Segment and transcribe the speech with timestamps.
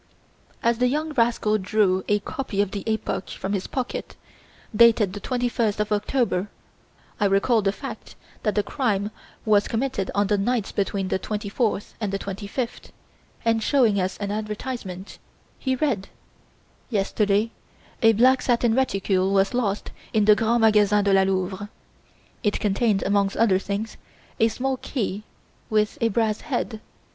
[0.63, 4.15] And the young rascal drew a copy of the "Epoque" from his pocket,
[4.75, 6.49] dated the 21st of October
[7.19, 9.11] (I recall the fact that the crime
[9.45, 12.89] was committed on the night between the 24th and 25th),
[13.45, 15.19] and showing us an advertisement,
[15.59, 16.09] he read:
[16.89, 17.51] "'Yesterday
[18.01, 21.69] a black satin reticule was lost in the Grands Magasins de la Louvre.
[22.41, 23.97] It contained, amongst other things,
[24.39, 25.25] a small key
[25.69, 26.81] with a brass head.